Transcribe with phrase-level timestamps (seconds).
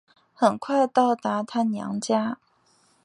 [0.33, 2.39] 很快到达她娘家